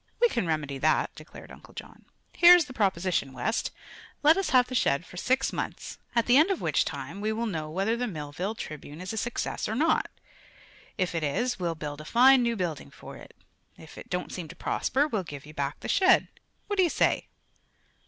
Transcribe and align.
"We 0.19 0.29
can 0.29 0.47
remedy 0.47 0.79
that," 0.79 1.13
declared 1.13 1.51
Uncle 1.51 1.75
John. 1.75 2.05
"Here's 2.33 2.65
the 2.65 2.73
proposition, 2.73 3.33
West: 3.33 3.69
Let 4.23 4.35
us 4.35 4.49
have 4.49 4.65
the 4.65 4.73
shed 4.73 5.05
for 5.05 5.15
six 5.15 5.53
months, 5.53 5.99
at 6.15 6.25
the 6.25 6.37
end 6.37 6.49
of 6.49 6.59
which 6.59 6.85
time 6.85 7.21
we 7.21 7.31
will 7.31 7.45
know 7.45 7.69
whether 7.69 7.95
the 7.95 8.07
Millville 8.07 8.55
Tribune 8.55 8.99
is 8.99 9.13
a 9.13 9.17
success 9.17 9.69
or 9.69 9.75
not. 9.75 10.09
If 10.97 11.13
it 11.13 11.21
is, 11.23 11.59
we'll 11.59 11.75
build 11.75 12.01
a 12.01 12.05
fine 12.05 12.41
new 12.41 12.55
building 12.55 12.89
for 12.89 13.15
it; 13.15 13.35
if 13.77 13.95
it 13.95 14.09
don't 14.09 14.31
seem 14.33 14.47
to 14.47 14.55
prosper, 14.55 15.07
we'll 15.07 15.21
give 15.21 15.45
you 15.45 15.53
back 15.53 15.81
the 15.81 15.87
shed. 15.87 16.29
What 16.65 16.77
do 16.77 16.83
you 16.83 16.89
say?" 16.89 17.27